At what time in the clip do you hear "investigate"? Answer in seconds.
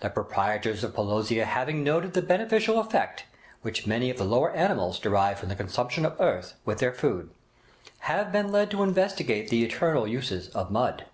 8.82-9.50